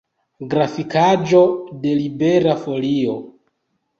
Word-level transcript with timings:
Grafikaĵo 0.53 1.41
de 1.83 1.93
Libera 1.99 2.57
Folio. 2.65 3.19